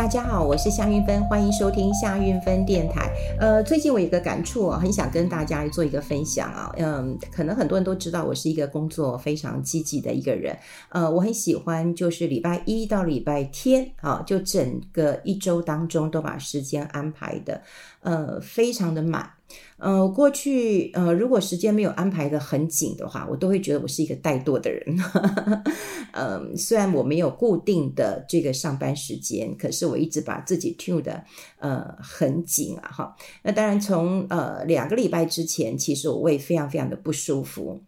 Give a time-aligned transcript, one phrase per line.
[0.00, 3.12] 大家好，我是夏运芬，欢迎收听夏运芬电台。
[3.38, 6.72] 呃，最近我有个感触啊，很想跟大家做一个分享啊。
[6.78, 10.56] 嗯，可能很多人都知道我是一个工作非常积极的一个人。
[10.88, 17.60] 呃，我很喜欢就是礼拜一到礼拜天啊，就整个一周当中都把时间安排的
[18.00, 19.28] 呃非常的满。
[19.78, 24.96] 呃，过去呃，如果时间没有安排的很紧的话，我都会觉得我是一个怠惰的人。
[26.12, 31.24] 呃， 虽然我没有固定的这个上班时间，可是我一直把自己 tune 的
[31.58, 33.16] 呃很紧啊哈。
[33.42, 37.80] 那当然从呃两个礼拜之前，其实我胃非常非常的不舒服。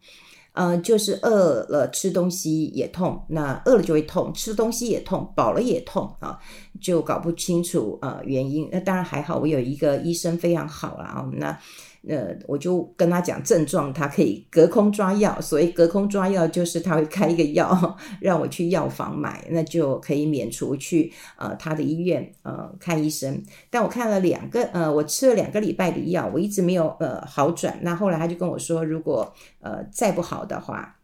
[0.53, 6.39] 呃，就是饿了吃东西也痛，那饿了就会痛，吃东西也痛，饱了也痛啊，
[6.81, 8.67] 就搞不清楚呃原因。
[8.71, 11.59] 那当然还好，我有一个医生非常好啦啊，那。
[12.07, 15.39] 呃，我就跟他讲症状，他可以隔空抓药。
[15.39, 23.41] 所以隔空抓药，就是他会开一个药， 让我去药房买，那就可以免除去呃他的医院呃看医生。
[23.69, 27.79] 但我看了两个呃，我吃了两个礼拜的药，我一直没有呃好转。
[27.81, 30.97] 那后来他就跟我说，如果呃再不好的话。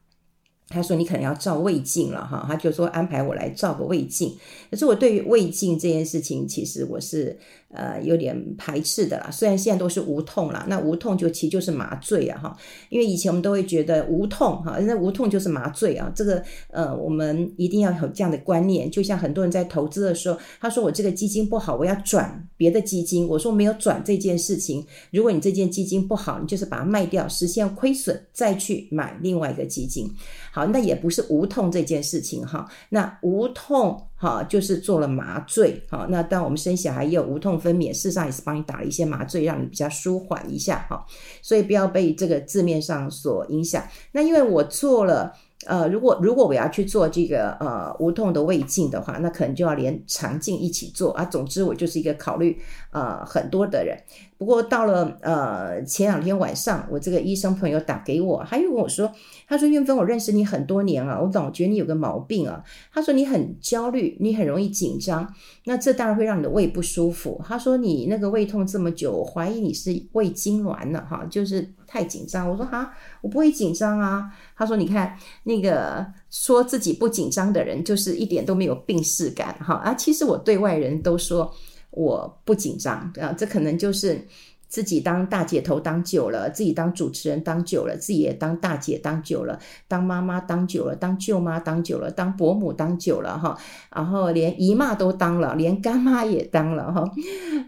[0.69, 4.35] 他说：“你可能要照胃镜了哈。”他就说安排我来照个胃镜。
[4.69, 7.35] 可是我对于胃镜这件事情，其实我是
[7.69, 9.31] 呃有点排斥的啦。
[9.31, 12.55] 虽然现在都是无痛啦，那无痛就其实就是麻醉啊哈。
[12.89, 16.11] 因为以前我们都会觉得无痛哈，那无痛就是麻醉啊。
[16.15, 18.91] 这个呃，我们一定要有这样的观念。
[18.91, 23.27] 就像很多人在投资的时候，他说我这个基金不好，我要转别的基金。
[23.27, 24.85] 我说没有转这件事情。
[25.11, 30.13] 如果你这件基金不好，你就是把它卖掉，实现亏损，再去买另外一个基金。
[30.51, 32.69] 好，那也不是无痛这件事情哈。
[32.89, 35.81] 那无痛哈，就是做了麻醉。
[35.89, 41.05] 哈，那当我们生小孩也有无痛分娩，事实上也是帮你打了一些麻醉，让你比较舒缓一下哈。
[41.41, 43.83] 所以不要被这个字面上所影响。
[44.11, 45.33] 那因为我做了。
[45.65, 51.25] 呃，如果如果我要去做这个呃无痛的胃镜的话，那可能就要连肠镜一起做啊。
[51.25, 52.57] 总之，我就是一个考虑
[52.91, 53.97] 呃很多的人。
[54.37, 59.11] 不过到了呃前两天晚上，我这个医生朋友打给我，他又跟我说，
[59.49, 62.63] 他说韵芬，我认识你很多年啊，我总觉得你有个毛病啊。
[62.93, 65.27] 他说你很焦虑，你很容易紧张，
[65.65, 67.41] 那这当然会让你的胃不舒服。
[67.45, 71.73] 他说你那个胃痛这么久，我怀疑你是胃痉挛了哈，就是。
[71.89, 74.31] 太紧张，我说哈，我不会紧张啊。
[74.55, 79.95] 他说，你看那个说自己不紧张的人，就是一点都没有病识感哈啊。
[79.95, 81.51] 其实我对外人都说
[81.89, 84.23] 我不紧张啊，这可能就是
[84.67, 89.57] 自己当大姐头当久了，自己当主持人当久了，自己也当大姐当久了，
[89.87, 93.57] 当妈妈当久了，当舅妈当久了，当伯母当久了哈，
[93.95, 97.03] 然后连姨妈都当了，连干妈也当了哈，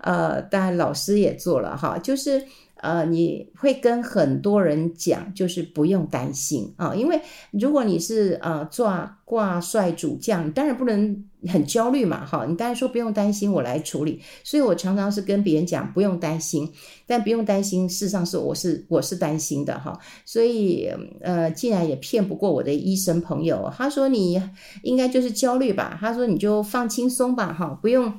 [0.01, 2.45] 呃，当然老师也做了哈，就是。
[2.81, 7.21] 呃，你会跟很多人讲，就是不用担心啊，因为
[7.51, 14.19] 如果你是呃挂挂帅主将，当然不能很焦虑嘛，哈，你当然说不用担心，我来处理。
[14.43, 16.71] 所以我常常是跟别人讲不用担心，
[17.05, 19.97] 但不用担心，事实上是我是我是担心的哈。
[20.25, 20.89] 所以
[21.21, 24.41] 呃，竟然也骗不过我的医生朋友，他说你
[24.81, 28.11] 应该就是焦虑吧，他说你就放轻松吧，哈，不用。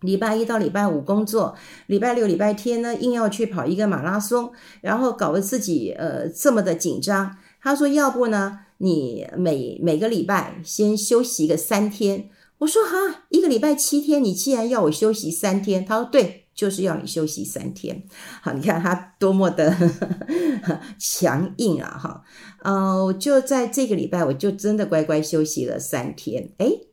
[0.00, 7.36] 礼拜一到礼拜五工作，礼拜六、礼拜天呢，硬要去跑一个马拉松，然后搞得自己呃这么的紧张。
[7.60, 18.04] 他说：“要不呢，你每每个礼拜先休息个三天。”我说：“哈，一个礼拜七天，你既然要我休息三天，他说对，就是要你休息三天。
[18.40, 19.88] 好，你看他多么的呵
[20.62, 21.98] 呵强硬啊！
[21.98, 22.22] 哈，
[22.62, 26.50] 呃，就在这个礼拜，我就真的乖乖休息了三天。
[26.58, 26.85] 诶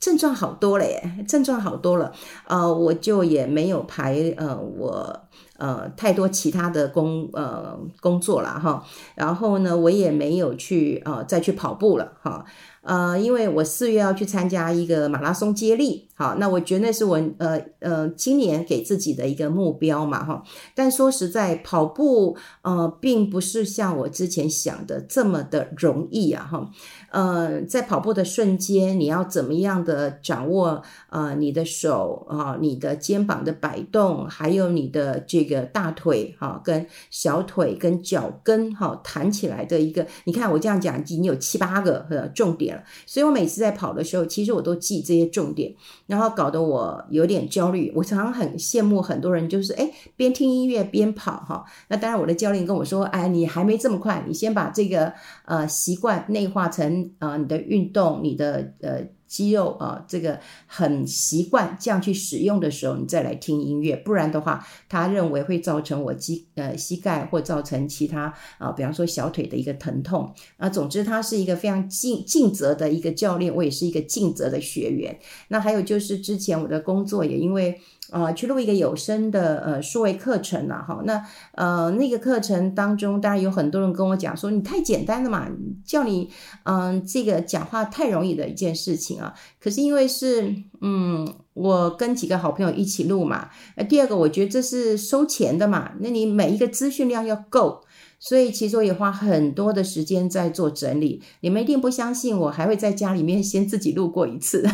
[0.00, 2.12] 症状好多了耶，症状好多了，
[2.46, 5.20] 呃，我就也没有排呃我
[5.56, 12.44] 呃太多其他的工呃工作了哈，然后呢，我也没有去呃再去跑步了哈。
[12.88, 20.42] 呃，因为我四月要去参加一个马拉松接力，好，那我觉得那是我呃呃今年给自己的一个目标嘛，哈。
[20.74, 26.70] 但说实在，跑步呃并不是像我之前想的这么的容易啊，哈。
[27.10, 42.77] 呃，在跑步的瞬间，你要怎么样的掌握呃你的手啊、你的肩膀的摆动，还有你的这个大腿哈、跟小腿跟脚跟哈弹起来的一个，你看我这样讲，已经有七八个呃重点。
[43.06, 45.74] 所以我每次在跑的时候，其实我都记这些重点，
[46.06, 47.92] 然后搞得我有点焦虑。
[47.94, 51.64] 我常常很羡慕很多人，就是诶边听音乐边跑哈。
[51.88, 55.12] 那当然，我的教练跟我说，哎，你还没这么快，你先把这个
[55.44, 63.94] 呃习惯内化成呃你的运动，你的呃肌肉啊，这个很习惯这样去使用的时候，你再来听音乐。
[63.94, 70.68] 不然的话，他认为会造成我肌呃膝盖或造成其他啊，比方说小腿的一个疼痛啊。
[70.68, 75.16] 总之，他是一个非常尽尽责的一个教练，我也是一个尽责的学员。
[75.48, 77.80] 那还有就是之前我的工作也因为。
[78.10, 81.22] 呃，去录一个有声的呃数位课程了哈，那
[81.52, 85.46] 呃那个课程当中，当然有很多人跟我讲说，你太简单了嘛，
[85.84, 86.30] 叫你
[86.64, 89.34] 嗯、这个讲话太容易的一件事情啊。
[89.60, 97.82] 可是因为是嗯我跟几个好朋友一起录嘛，呃第二个我觉得这是收钱的嘛，那你每一个资讯量要够，
[98.18, 101.22] 所以其实我也花很多的时间在做整理。
[101.40, 104.64] 你们一定不相信我，还会在家里面先自己录过一次。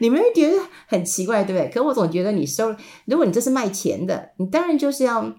[0.00, 1.70] 你们会觉得很奇怪，对不对？
[1.70, 2.74] 可我总觉得你收，
[3.06, 5.34] 如果你这是卖钱的，你当然就是要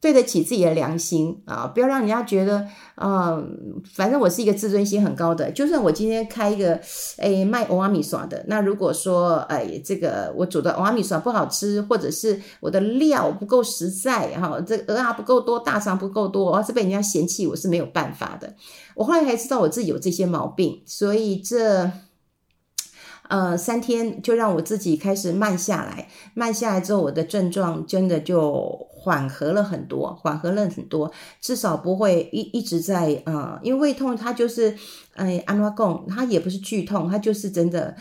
[0.00, 2.66] 对得起自己的良心啊，不要让人家觉得，
[2.96, 5.50] 嗯、反正我是一个自尊心很高的。
[5.50, 6.80] 就算我今天开一个，
[7.18, 18.54] 诶卖欧阿米耍的，那如果说，哎，这个我煮的欧阿米耍不好吃，或者是我的料不够实在，哈，这个蚵仔不够多，大肠不够多，我要是被人家嫌弃，我是没有办法的。
[18.94, 21.90] 我后来才知道我自己有这些毛病，所以这。
[23.30, 31.10] 呃，三天就让我自己开始慢下来，慢下来之后，我的症状真的就缓和了很多，缓和了很多，
[31.40, 34.76] 至少不会一一直在呃，因为胃痛它就是，
[35.14, 37.94] 哎，安拉贡，它也不是剧痛，它就是真的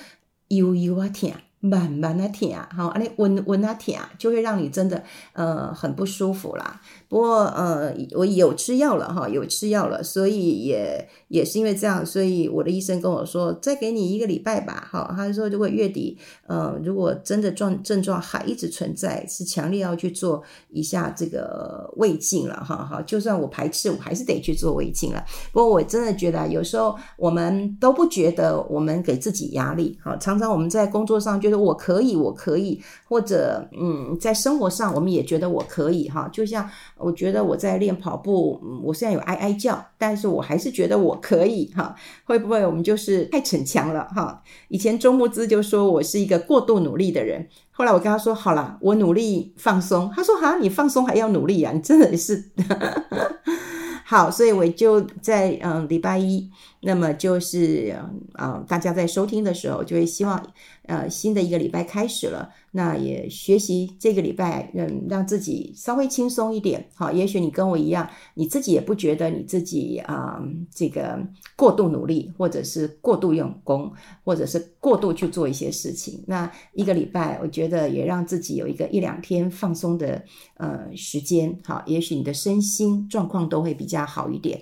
[0.47, 1.31] 悠悠啊疼。
[1.61, 5.03] 慢慢的舔啊，好，啊，你温温啊舔啊，就会让你真的
[5.33, 6.79] 呃很不舒服啦。
[7.09, 16.17] 不过呃，我有吃药了哈，有吃药了，所以也也是因为这样，所以我的医生跟我说，再给你一个礼拜吧，哈，他说如果月底
[16.47, 25.21] 呃如果真的状症状还一直存在，是强烈要去做一下这个胃镜了，哈哈，就算我排斥，我还是得去做胃镜了。
[25.51, 31.48] 不过我真的觉得有时候我们都不觉得我们给自己压力，哈，常常我们在工作上就。
[31.49, 36.29] 觉得我可以，我可以，或者嗯，在生活上我们也觉得我可以哈。
[36.31, 41.95] 就像我觉得我在练跑步，我虽然有哀哀叫，但是我还是觉得我可以哈。
[42.25, 44.41] 会不会我们就是太逞强了哈？
[44.67, 50.11] 以前周木之就说我是一个过度努力的人，后来我跟他说好了，我努力放松。
[50.15, 51.71] 他说哈，你放松还要努力啊？
[51.73, 52.51] 你真的是
[54.05, 56.49] 好，所以我就在嗯礼拜一，
[56.81, 57.95] 那么就是
[58.39, 60.45] 嗯大家在收听的时候就会希望。
[60.89, 66.83] 呃，新的一个礼拜开始了，那也学习这个礼拜，嗯，让自己稍微轻松一点。
[66.95, 70.41] 好，也许你跟我一样，你自己也不觉得你自己啊、
[70.73, 71.23] 这个
[71.55, 73.93] 过度努力，或者是过度用功，
[74.23, 76.23] 或者是过度去做一些事情。
[76.25, 80.23] 那一个礼拜，我觉得也让自己有一个一两天放松的
[80.55, 81.55] 呃时间。
[81.63, 84.59] 好，也许你的身心状况都会比较好一点。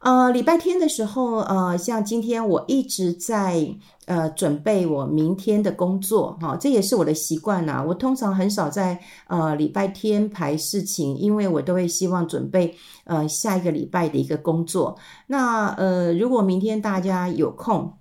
[0.00, 3.68] 呃，礼拜天的时候，呃，像今天我一直在
[4.06, 7.84] 呃准备我明天的工作，哈、哦，这也是我的习惯呐。
[7.86, 12.74] 我通常很少在呃礼拜天排事情，因为我都会希望准备
[13.04, 14.96] 呃下一个礼拜的一个工作。
[15.26, 17.92] 那呃，如果明天大家有空，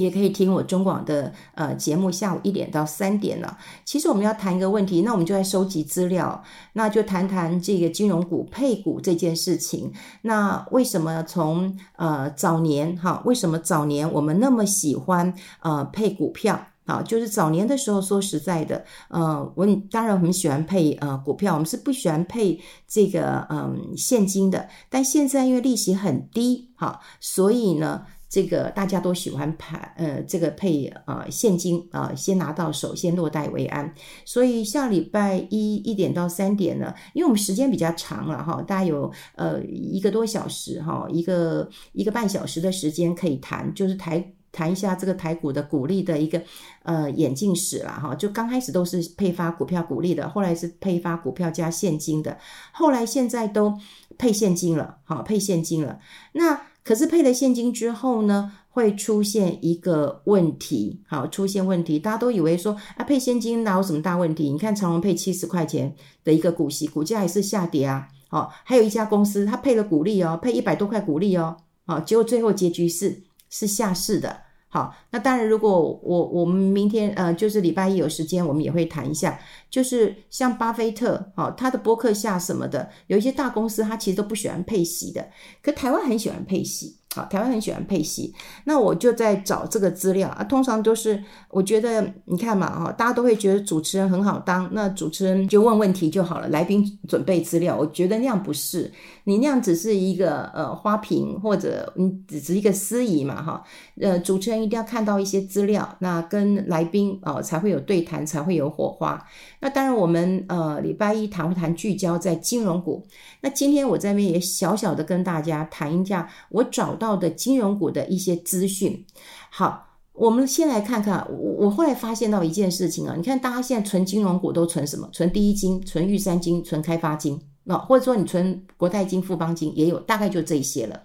[0.00, 3.58] 也可以听我中广的呃节目，下午一点到三点了。
[3.84, 6.42] 其实我们要谈一个问题，那我们就在收集资料，
[6.72, 9.92] 那就谈谈这个金融股配股这件事情。
[10.22, 17.02] 那为什么从呃早年哈，为什么早年我们那么喜欢呃配股票啊？
[17.02, 24.68] 就是早年的时候，说实在的，呃，我当然很喜欢配呃股票，我们是不喜欢配这个嗯、现金的。
[24.88, 28.02] 但现在因为利息很低哈，所以呢。
[28.30, 33.92] 这个大家都喜欢配，呃，这个配呃现金啊，呃，先拿到手，先落袋为安。
[34.24, 46.40] 所以下礼拜一一点到三点呢，因为我们时间比较长了哈，大概有呃一个多小时哈，一个一个半小时的时间可以谈，就是台谈一下这个台股的股利的一个
[46.84, 48.14] 呃演进史了哈。
[48.14, 52.38] 就刚开始都是配发股票股利的，后来是配发股票加现金的，
[52.70, 53.76] 后来现在都
[54.16, 55.98] 配现金了，好，配现金了，
[56.34, 56.69] 那。
[56.90, 64.50] 可是配了现金之后呢，会出现一个问题，好，出现问题，大家都以为说啊，配现金哪有什么大问题？
[64.50, 65.94] 你看长隆配七十块钱
[66.24, 71.56] 的一个股息，股价也是下跌啊，好，还有一家公司它配了股利哦，配一百多块股利哦，
[71.86, 74.36] 好，结果最后结局是是下市的。
[74.72, 79.36] 好，那当然，如果我我们明天呃，就是礼拜一有时间，我们也会谈一下，
[79.68, 85.28] 就是像巴菲特，好，他的博客下什么的，有一些大公司，他其实都不喜欢配息的，
[85.60, 88.32] 可台湾很喜欢配息，好，台湾很喜欢配戏，
[88.64, 90.44] 那我就在找这个资料啊。
[90.44, 97.76] 通常都是我觉得，你看嘛，哈，大家都会觉得主持人很好当，那主持人就问问题就好了，来宾准备资料。
[97.76, 98.92] 我觉得那样不是，
[99.30, 103.64] 你那样只是一个呃花瓶，或者你只是一个司仪嘛，哈。
[104.00, 109.26] 呃，主持人一定要看到一些资料，那跟来宾哦、才会有对谈，才会有火花。
[109.60, 113.06] 那当然，我们呃礼拜一谈不谈聚焦在金融股？
[113.40, 116.90] 那今天我这边也小小的跟大家谈一下，我找。
[117.00, 119.06] 到的金融股的一些资讯，
[119.50, 121.26] 好，我们先来看看。
[121.30, 125.08] 我我后来发现到一件事情啊，你看大家现在存金融股都存什么？
[125.12, 131.00] 存第一金、存玉山金、存开发金，那或者说你存国泰金、富邦金也有，大概就这些了。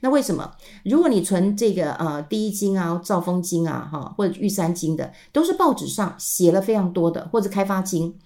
[0.00, 0.52] 那为什么？
[0.84, 8.16] 如果你存这个呃第一金啊、兆丰金啊、哈或者玉山金的，都是报纸上写了非常多的，或者开发金。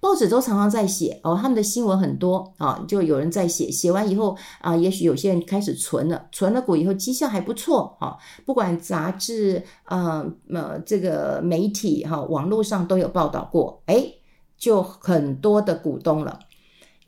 [0.00, 8.16] 报纸都常常在写哦，他们的新闻很多啊，就有人在写，写完以后啊，也许有些人开始存了，存了股以后绩效还不错啊，
[8.46, 14.14] 不管杂志啊、呃，这个媒体哈、网络上都有报道过，诶，
[14.56, 16.40] 就很多的股东了。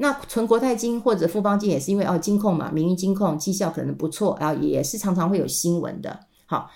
[0.03, 6.19] 那存国泰金或者富邦金也是因为哦，金控嘛，民营金控绩效可能不错然啊，也是常常会有新闻的。
[6.47, 6.69] 好，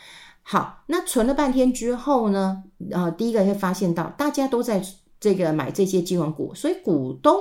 [0.43, 4.83] 好，那存了半天之后呢，啊，第一个会发现到大家都在。
[5.19, 7.35] 这个买这些金融股，所以股东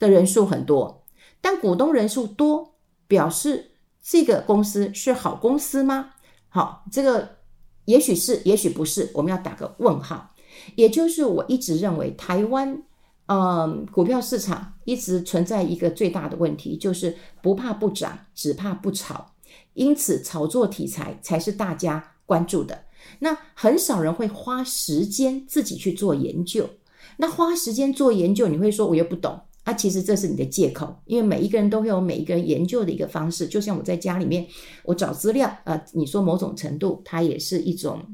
[0.00, 1.04] 的人数很多，
[1.40, 2.74] 但股东人数多，
[3.06, 3.70] 表示
[4.02, 6.10] 这个公司是好公司吗？
[6.48, 7.36] 好，这个
[7.84, 10.34] 也许是，也许不是，我们要打个问号。
[10.74, 12.82] 也就是我一直认为，台湾
[13.26, 19.32] 嗯股票市场一直存在一个最大的问题，就是不怕不涨，只怕不炒，
[19.72, 22.84] 因此炒作题材才是大家关注的。
[23.20, 26.68] 那很少人会花时间自己去做研究。
[27.18, 29.72] 那花时间做研究，你会说我又不懂啊？
[29.72, 33.46] 其实这是你的借口，因为每一个人都会有每一个人研究的一个方式。
[33.46, 34.46] 就像我在家里面，
[34.84, 38.04] 我找资料啊，你说某种程度，它也是一种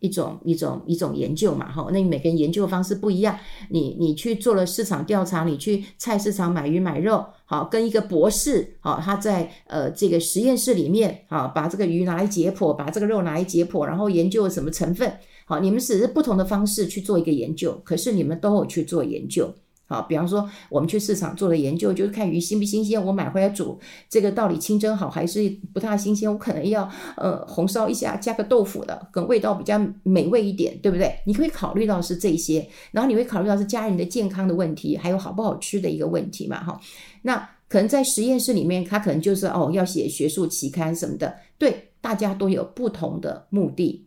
[0.00, 1.88] 一种一种一种研究嘛，哈。
[1.92, 3.38] 那你每个人研究的方式不一样，
[3.70, 15.12] 你你去做了市场调查，你去菜市场买鱼买肉，好，跟一个博士，好，他在呃这个实验室里面，好，把这个鱼拿来解剖，把这个肉拿来解剖，然后研究什么成分。
[15.44, 19.52] 好，你们只是不同的方式去做一个研究，可是你们都有去做研究。
[19.88, 26.30] 好，比方说我们去市场做了研究，就是看鱼新不新鲜，我买回来煮，这个到底清蒸好还是不太新鲜？
[26.30, 31.18] 我可能要呃红烧一下，加个豆腐的，跟味道比较美味一点，对不对？
[31.24, 36.62] 你可以考虑到是这些，然后你会考虑到是家人的健康的问题，还有好不好吃的一个问题嘛？
[36.62, 36.78] 哈，
[37.22, 44.06] 那可能在实验室里面，他可能就是哦要写学术期刊什么的，对，大家都有不同的目的。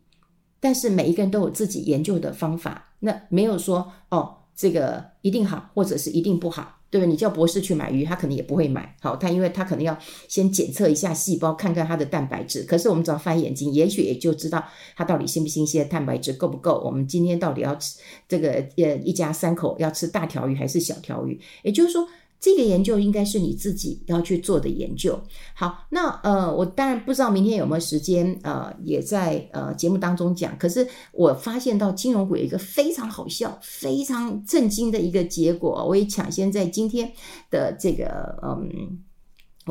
[0.59, 7.09] 但是每一个人都有自己研究的方法，那没有说哦，这个一定好，或者是一定不好，对不对？
[7.11, 8.95] 你叫博士去买鱼，他可能也不会买。
[9.01, 12.63] 好，他因为他可能要先检测一下细胞，看看它的蛋白质。
[12.63, 14.63] 可是我们只要翻眼睛，也许也就知道
[14.95, 16.81] 它到底新不新鲜，蛋白质够不够。
[16.85, 21.39] 我们今天到底要吃这个呃一家三口要吃大条鱼还是小条鱼？
[21.63, 22.07] 也就是说。
[22.41, 25.17] 这个研究应该是你自己要去做的研究。
[25.53, 30.57] 好，那呃，我当然不知道明天有没有时间，呃，也在呃节目当中讲。
[30.57, 37.13] 可是我发现到金融股有一个非常好笑、非常震惊的一个结果，我也抢先在今天
[37.51, 39.03] 的这个嗯。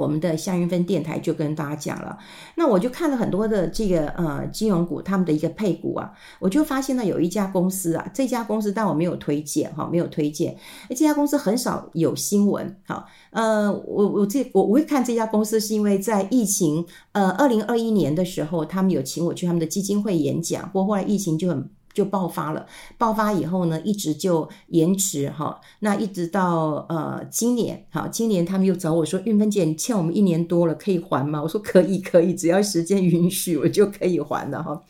[0.00, 2.18] 我们的夏云芬电台就跟大家讲了，
[2.56, 10.56] 那我就看了很多的这个呃金融股，他们的一个配股啊，我就发现了有一家公司啊，这家公司但我没有推荐哈，没有推荐，
[10.88, 21.68] 这家公司很少有新闻，好，呃，我我这我我会看这家公司是因为在疫情呃二零二一年的时候，他们有请我去他们的基金会演讲，不过后来疫情就很。
[21.92, 22.66] 就爆发了，
[22.96, 31.42] 爆发以后呢，一直就延迟哈，那一直到呃今年，好，今年他们又找我说，韵芬姐，你欠我们一年多了，可以还吗？
[31.42, 34.80] 我说可以，可以，只要时间允许，我就可以还了哈。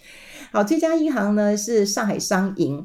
[0.52, 2.84] 好，这家银行呢是上海商银，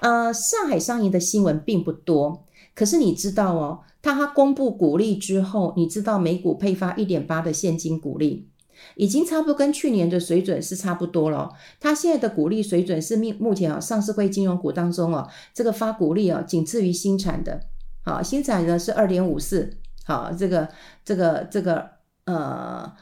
[0.00, 2.44] 呃，上海商银的新闻并不多，
[2.74, 8.48] 可是你知道哦，它公布股利之后，你知道每股配发一点八的现金股利。
[8.96, 11.50] 已经差不多跟去年的水准是差不多了。
[11.80, 17.60] 它现在的股利水准是目目前啊上市柜金融股当中哦，这个发股利哦仅次于新产的。
[18.04, 19.78] 好，新产呢是二点五四。
[20.04, 20.68] 好，这个
[21.04, 21.88] 这个这个
[22.24, 22.92] 呃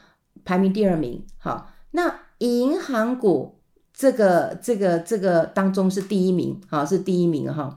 [0.45, 1.25] 排名第二名。
[1.37, 3.59] 好，那银行股
[3.93, 6.61] 这个这个这个当中是第一名。
[6.69, 7.75] 好，是第一名哈。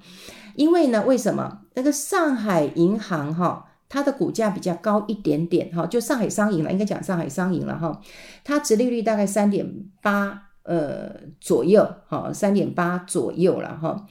[0.57, 3.65] 因为呢，为什么那个上海银行哈？
[3.89, 8.01] 它的股价比较高一点点，哈，就上海商银了，应该讲上海商银了，哈，
[8.43, 9.67] 它殖利率大概三点
[10.03, 14.07] 八，呃左右，哈，三点八左右了，哈。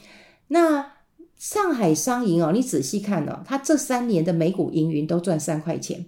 [0.47, 0.93] 那
[1.35, 6.05] 上海商银哦，你仔细看哦，它这三年的每股盈余都赚三块钱，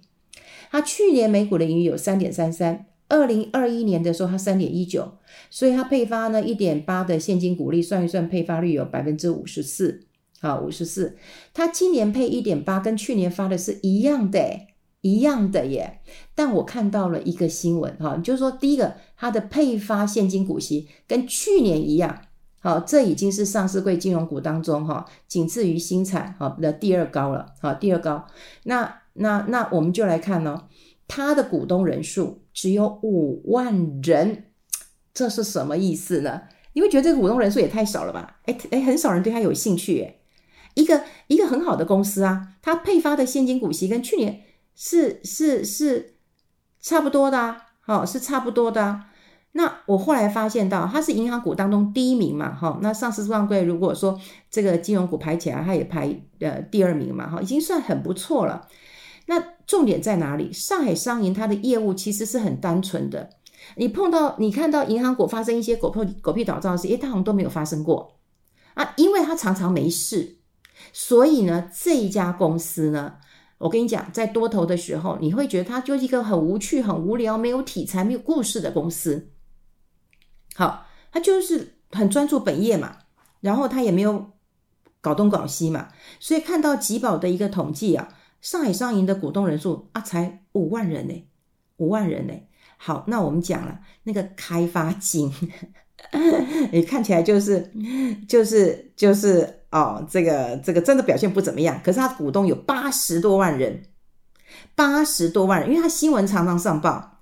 [0.72, 5.18] 它去年每股的盈余有三点三三，二零二一年的时候，它三点一九，
[5.50, 10.06] 所以它配发呢一点八的现金股利，算一算配发率有百分之五十四，
[10.46, 11.18] 好，五十四。
[11.56, 14.68] 它今年配一点八，跟去年发的是一样的，
[15.02, 16.02] 一样的耶。
[16.36, 22.22] 但我看到了一个新闻，哈，就是说第一个，它的配发现金股息跟去年一样，
[22.60, 28.28] 好，这已经是上市柜金融股当中哈，仅次于新产好的第二高了，好，第二高。
[28.66, 30.68] 那那那我们就来看呢，
[31.08, 32.42] 它的股东人数。
[32.54, 34.46] 只有五万人，
[35.14, 36.44] 这是什么意思呢？
[36.72, 38.38] 你会觉得这个股东人数也太少了吧？
[38.46, 40.22] 哎哎，很少人对他有兴趣诶。
[40.76, 44.44] 一个一个很好的公司啊，它配发的现金股息跟去年
[44.76, 46.18] 是是是
[46.80, 49.08] 差不多的啊，好，是差不多的啊。
[49.54, 54.20] 那我后来发现到，它是银行股当中第一名嘛，哈，那上市上柜如果说
[54.52, 58.68] 这个金融股排起来，它也排呃第二名嘛，哈，已经算很不错了。
[59.28, 60.52] 那重点在哪里？
[60.52, 63.30] 上海商银它的业务其实是很单纯的。
[63.78, 68.20] 你碰到你看到银行股发生一些狗屁狗屁倒灶的事，诶，它好像都没有发生过
[68.74, 70.40] 啊，因为它常常没事。
[70.94, 73.18] 所以呢，这一家公司呢，
[73.58, 79.32] 我跟你讲，在多头的时候，你会觉得它就是一个很无趣、很无聊、没有题材、没有故事的公司。
[80.56, 82.98] 好，它就是很专注本业嘛，
[83.42, 84.32] 然后它也没有
[85.02, 85.90] 搞东搞西嘛，
[86.20, 88.10] 所以看到集保的一个统计啊。
[88.42, 91.28] 上海商银的股东人数啊，才五万人呢，
[91.78, 92.34] 五万人呢。
[92.78, 95.34] 好，那我们讲了那个开发金，
[96.72, 97.72] 你看起来就是
[98.28, 101.80] 就是就是哦，这个这个真的表现不怎么样。
[101.84, 103.84] 可是他股东有八十多万人，
[104.76, 107.20] 八十多万人，因为他新闻常常上报。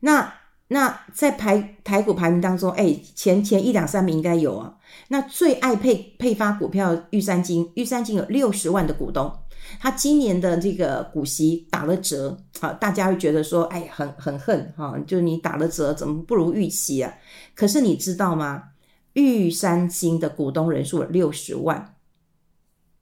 [0.00, 0.34] 那
[0.68, 4.76] 那在排台股排名当中，哎，前前一两三名应该有啊。
[5.08, 9.39] 那最爱配配发股票玉山金，玉山金有六十万的股东。
[9.78, 17.14] 他今年的这个股息打了折，好，大家会觉得说，哎，很很恨哈，就是你打了折，怎么不如预期啊？
[17.54, 18.70] 可是你知道吗？
[19.12, 21.96] 玉山金的股东人数六十万，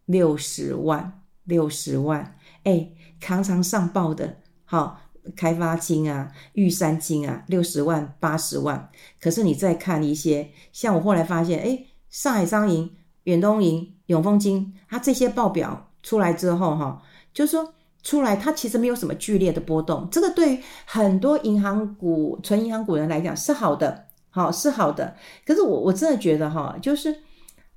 [0.07, 5.01] 六十万，六十万，哎，常常上报的，好，
[5.37, 8.91] 开发金啊，玉山金啊，六十万、八十万。
[9.21, 12.91] 可是你再看一些，像我后来发现，哎，上海商银、
[13.25, 15.88] 远东银、永丰金，它这些报表。
[16.03, 17.03] 出来之后，哈，
[17.33, 20.09] 就是说出来，它其实没有什么剧烈的波动。
[20.11, 25.17] 这个对于很多银行股、纯银行股人来讲是好的，好是好的。
[25.45, 27.15] 可是我我真的觉得，哈，就是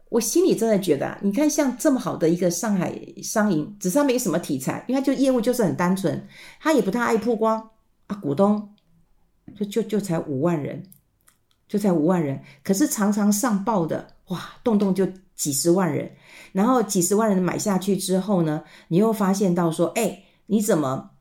[0.10, 6.28] 我心里真的觉得，你看像这么好的一个上海商银，只是它没什么题材，因为它就业务就是很单纯，
[6.60, 7.70] 它也不太爱曝光
[8.08, 8.16] 啊。
[8.18, 8.74] 股东
[9.56, 10.84] 就就就才五万人，
[11.68, 15.08] 就才五万人，可是常常上报的，哇，动动就
[15.42, 16.16] 几十万人。
[16.54, 21.12] 然后几十万人买下去之后呢，你又发现到说，哎，你怎么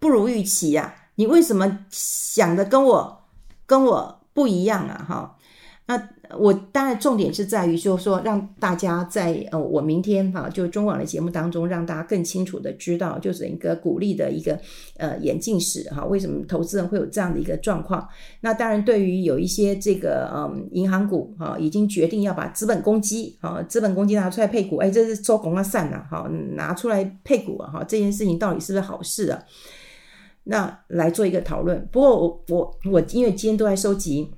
[0.00, 0.94] 不如预期呀？
[1.14, 3.28] 你为什么想的跟我
[3.66, 5.06] 跟我不一样啊？
[5.08, 5.38] 哈，
[5.86, 6.19] 那。
[6.38, 14.58] 我当然重点是在于，就是说让大家在呃，我明天哈，就中广的节目当中，让大家更清楚的知道，就是一个股利的一个
[14.96, 18.08] 呃眼镜史哈，为什么投资人会有这样的一个状况？
[18.40, 29.42] 那当然，对于有一些这个嗯银行股哈，已经决定要把资本公积啊资本公积拿出来配股，哎，这是周公啊散了哈，拿出来配股啊哈，这件事情到底是不是好事啊？
[30.44, 31.86] 那来做一个讨论。
[31.90, 34.30] 不过我我我因为今天都在收集。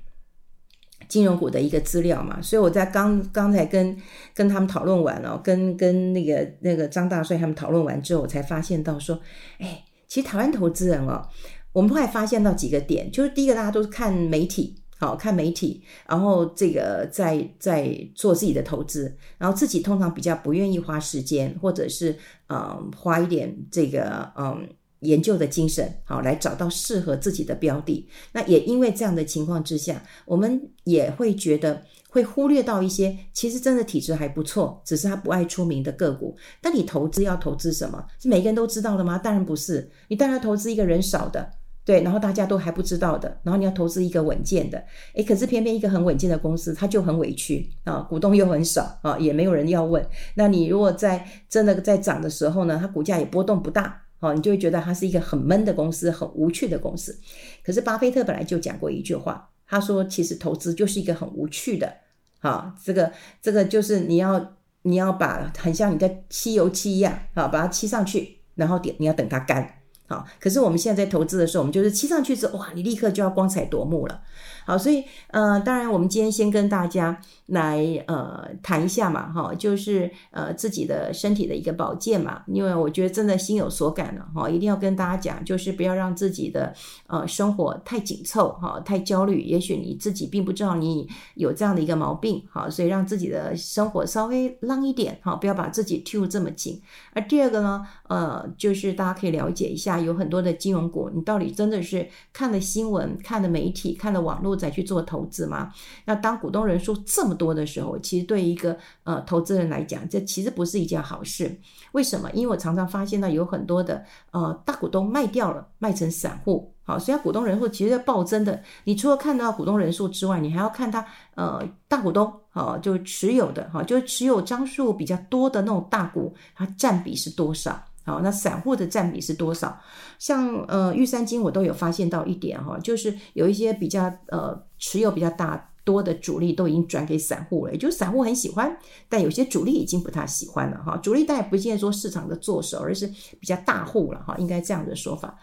[1.12, 3.94] 金融股的一个资料嘛，所以我在刚刚才跟
[4.34, 9.20] 跟他们讨论完了，跟跟那个那个张大帅他们讨论完之后，我才发现到说，
[9.58, 11.28] 哎，其实台湾投资人哦，
[11.74, 22.16] 我们后来发现到几个点，就是第一个大家都是看媒体，好看媒体，然后这个在在做自己的投资，然后自己通常比较不愿意花时间，或者是
[22.48, 24.66] 嗯花一点这个嗯。
[25.02, 28.08] 研究的精神，好，来找到适合自己的标的。
[28.32, 36.36] 那也因为这样的情况之下，我们也会觉得会忽略到一些其实真的体质还不错，只是他不爱出名的个股。
[36.60, 38.04] 但你投资要投资什么？
[38.20, 39.18] 是每个人都知道的吗？
[39.18, 39.90] 当然不是。
[40.08, 41.50] 你当然投资一个人少的，
[41.84, 44.84] 对，然后大家都还不知道的，然后你要投资一个稳健的。
[45.14, 50.06] 诶，可是偏偏一个很稳健的公司，它就很委屈啊，股东又很少啊，也没有人要问。
[50.34, 54.00] 那你如果在真的在涨的时候呢，它股价也波动不大。
[54.22, 57.18] 哦，你就会觉得它是一个很闷的公司，很无趣的公司。
[57.64, 61.92] 可是巴菲特本来就讲过一句话，他说：“其实投资就是一个很无趣的，
[62.40, 74.22] 啊，这个这个就是你要你要把很像你在漆油漆一样，啊，把它漆上去，然后点你要等它干，好，可是我们现在在投资的时候，我们就是漆上去之后，哇，你立刻就要光彩夺目了。
[74.64, 86.72] 好，所以呃，当然我们今天先跟大家来呃谈一下嘛，哈，就是呃自己的身体的一个保健嘛，因为我觉得真的心有所感了哈，一定要跟大家讲，就是不要让自己的
[87.08, 96.80] 呃生活太紧凑哈，太焦虑，也许你自己并不知道你有这样的一个毛病，哈，所以让自己的生活稍微浪一点哈，不要把自己 tune 这么紧。
[97.12, 104.51] 而第二个呢，呃，就是大家可以了解一下，有很多的金融股，你到底真的是看了新闻、看了媒体、看了网络。
[104.54, 105.72] 再去做投资吗？
[106.04, 111.58] 那当股东人数这么多的时候，其实对一个呃投资人来讲，这其实不是一件好事。
[111.92, 112.30] 为什么？
[112.32, 116.72] 因为我常常发现到有很多的呃大股东卖掉了，卖成散户。
[116.84, 118.60] 好，所以股东人数其实暴增的。
[118.84, 127.80] 你除了看到股东人数之外，你还要看他呃大股东好，就持有的哈，就是持有张数比较多的那种大股，它占比是多少？
[128.04, 129.80] 好，那散户的占比是多少？
[130.18, 138.76] 像呃玉山金，我都有发现到一点哈，就是有一些比较呃持有比较大多的主力都已经转给散户了，也就是散户很喜欢，
[139.08, 140.96] 但有些主力已经不太喜欢了哈。
[140.96, 143.06] 主力当然不见得说市场的作手，而是
[143.40, 145.38] 比较大户了哈，应该这样的说法。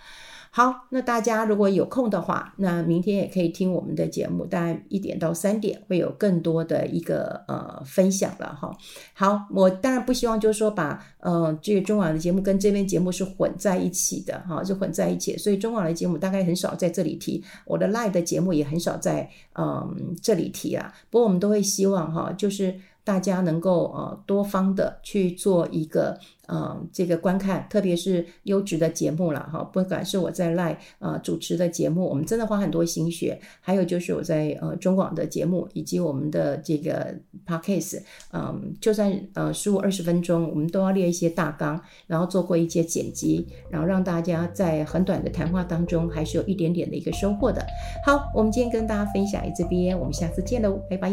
[0.52, 8.76] 好，那大家如果有空的话，那明天也可以听我们的节目，大概一点到三点会有更多的一个呃分享了哈。
[9.14, 20.94] 好，我当然不希望就是说把呃这个中广的节目跟这边节目是混在一起的哈，是混在一起，所以中广的节目大概很少在这里提，我的 live 的节目也很少在嗯、这里提啊。
[21.10, 22.80] 不过我们都会希望哈，就是。
[23.10, 37.16] 大家能够呃多方的去做一个呃这个观看，特别是优质的节目了哈，不管是我在赖呃主持的节目，我们真的花很多心血，还有就是我在呃中广的节目以及我们的这个
[37.48, 47.66] Podcast，嗯，就算呃十五二十分钟，我们都要列一些大纲，然后做过一些剪辑，然后让大家在很短的谈话当中还是有一点点的一个收获的。
[48.06, 51.12] 好，我们今天跟大家分享这边，我们下次见喽，拜拜。